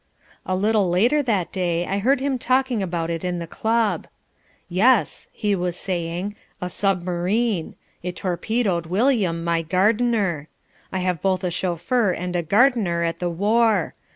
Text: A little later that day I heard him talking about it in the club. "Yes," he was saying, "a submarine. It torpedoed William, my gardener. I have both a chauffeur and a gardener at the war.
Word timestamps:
A 0.47 0.55
little 0.55 0.89
later 0.89 1.21
that 1.21 1.51
day 1.51 1.85
I 1.85 1.99
heard 1.99 2.21
him 2.21 2.39
talking 2.39 2.81
about 2.81 3.11
it 3.11 3.23
in 3.23 3.37
the 3.37 3.45
club. 3.45 4.07
"Yes," 4.67 5.27
he 5.31 5.55
was 5.55 5.75
saying, 5.75 6.35
"a 6.59 6.71
submarine. 6.71 7.75
It 8.01 8.15
torpedoed 8.15 8.87
William, 8.87 9.43
my 9.43 9.61
gardener. 9.61 10.47
I 10.91 11.01
have 11.01 11.21
both 11.21 11.43
a 11.43 11.51
chauffeur 11.51 12.13
and 12.13 12.35
a 12.35 12.41
gardener 12.41 13.03
at 13.03 13.19
the 13.19 13.29
war. 13.29 13.93